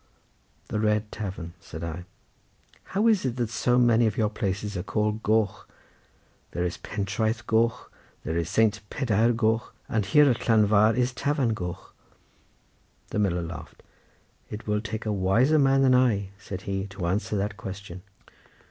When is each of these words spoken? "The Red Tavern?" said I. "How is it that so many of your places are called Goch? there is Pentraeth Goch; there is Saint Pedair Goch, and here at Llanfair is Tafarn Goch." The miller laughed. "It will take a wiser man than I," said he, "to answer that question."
"The 0.69 0.79
Red 0.79 1.11
Tavern?" 1.11 1.53
said 1.59 1.83
I. 1.83 2.05
"How 2.85 3.05
is 3.05 3.23
it 3.23 3.35
that 3.35 3.51
so 3.51 3.77
many 3.77 4.07
of 4.07 4.17
your 4.17 4.31
places 4.31 4.75
are 4.75 4.81
called 4.81 5.21
Goch? 5.21 5.69
there 6.53 6.63
is 6.65 6.77
Pentraeth 6.77 7.45
Goch; 7.45 7.91
there 8.23 8.35
is 8.35 8.49
Saint 8.49 8.81
Pedair 8.89 9.31
Goch, 9.31 9.75
and 9.87 10.03
here 10.07 10.27
at 10.31 10.39
Llanfair 10.39 10.95
is 10.97 11.13
Tafarn 11.13 11.53
Goch." 11.53 11.93
The 13.09 13.19
miller 13.19 13.43
laughed. 13.43 13.83
"It 14.49 14.65
will 14.65 14.81
take 14.81 15.05
a 15.05 15.13
wiser 15.13 15.59
man 15.59 15.83
than 15.83 15.93
I," 15.93 16.29
said 16.39 16.61
he, 16.61 16.87
"to 16.87 17.05
answer 17.05 17.35
that 17.37 17.55
question." 17.55 18.01